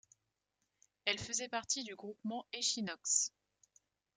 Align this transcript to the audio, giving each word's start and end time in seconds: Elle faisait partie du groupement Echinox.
Elle 1.05 1.19
faisait 1.19 1.47
partie 1.47 1.83
du 1.83 1.93
groupement 1.95 2.47
Echinox. 2.53 3.31